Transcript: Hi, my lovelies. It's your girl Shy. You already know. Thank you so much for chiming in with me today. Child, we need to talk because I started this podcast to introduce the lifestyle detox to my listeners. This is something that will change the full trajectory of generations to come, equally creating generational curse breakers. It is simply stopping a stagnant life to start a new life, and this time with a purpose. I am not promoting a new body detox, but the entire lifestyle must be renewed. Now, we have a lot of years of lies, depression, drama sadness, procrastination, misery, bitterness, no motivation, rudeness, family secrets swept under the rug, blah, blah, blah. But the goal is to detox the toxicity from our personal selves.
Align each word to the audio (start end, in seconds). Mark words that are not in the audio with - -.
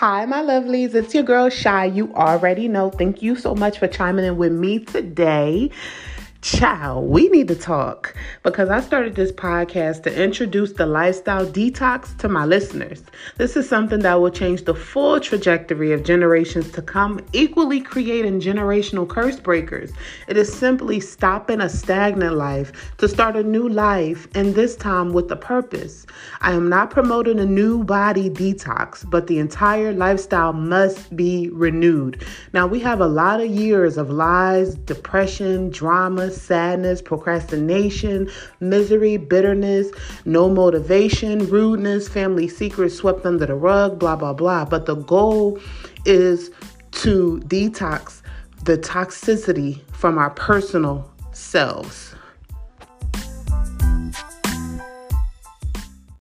Hi, 0.00 0.24
my 0.24 0.40
lovelies. 0.40 0.94
It's 0.94 1.12
your 1.12 1.24
girl 1.24 1.50
Shy. 1.50 1.84
You 1.84 2.10
already 2.14 2.68
know. 2.68 2.88
Thank 2.88 3.20
you 3.20 3.36
so 3.36 3.54
much 3.54 3.78
for 3.78 3.86
chiming 3.86 4.24
in 4.24 4.38
with 4.38 4.50
me 4.50 4.78
today. 4.78 5.70
Child, 6.42 7.10
we 7.10 7.28
need 7.28 7.48
to 7.48 7.54
talk 7.54 8.16
because 8.44 8.70
I 8.70 8.80
started 8.80 9.14
this 9.14 9.30
podcast 9.30 10.04
to 10.04 10.22
introduce 10.22 10.72
the 10.72 10.86
lifestyle 10.86 11.44
detox 11.44 12.16
to 12.16 12.30
my 12.30 12.46
listeners. 12.46 13.02
This 13.36 13.56
is 13.56 13.68
something 13.68 14.00
that 14.00 14.14
will 14.14 14.30
change 14.30 14.64
the 14.64 14.74
full 14.74 15.20
trajectory 15.20 15.92
of 15.92 16.02
generations 16.02 16.72
to 16.72 16.80
come, 16.80 17.20
equally 17.34 17.82
creating 17.82 18.40
generational 18.40 19.06
curse 19.06 19.38
breakers. 19.38 19.92
It 20.28 20.38
is 20.38 20.50
simply 20.50 20.98
stopping 20.98 21.60
a 21.60 21.68
stagnant 21.68 22.36
life 22.36 22.96
to 22.96 23.06
start 23.06 23.36
a 23.36 23.42
new 23.42 23.68
life, 23.68 24.26
and 24.34 24.54
this 24.54 24.76
time 24.76 25.12
with 25.12 25.30
a 25.30 25.36
purpose. 25.36 26.06
I 26.40 26.52
am 26.52 26.70
not 26.70 26.90
promoting 26.90 27.38
a 27.38 27.44
new 27.44 27.84
body 27.84 28.30
detox, 28.30 29.08
but 29.10 29.26
the 29.26 29.38
entire 29.40 29.92
lifestyle 29.92 30.54
must 30.54 31.14
be 31.14 31.50
renewed. 31.50 32.24
Now, 32.54 32.66
we 32.66 32.80
have 32.80 33.02
a 33.02 33.06
lot 33.06 33.42
of 33.42 33.50
years 33.50 33.98
of 33.98 34.08
lies, 34.08 34.74
depression, 34.74 35.68
drama 35.68 36.29
sadness, 36.30 37.02
procrastination, 37.02 38.30
misery, 38.60 39.16
bitterness, 39.16 39.88
no 40.24 40.48
motivation, 40.48 41.46
rudeness, 41.48 42.08
family 42.08 42.48
secrets 42.48 42.94
swept 42.94 43.26
under 43.26 43.46
the 43.46 43.54
rug, 43.54 43.98
blah, 43.98 44.16
blah, 44.16 44.32
blah. 44.32 44.64
But 44.64 44.86
the 44.86 44.96
goal 44.96 45.58
is 46.04 46.50
to 46.92 47.40
detox 47.46 48.22
the 48.64 48.76
toxicity 48.78 49.80
from 49.92 50.18
our 50.18 50.30
personal 50.30 51.10
selves. 51.32 52.14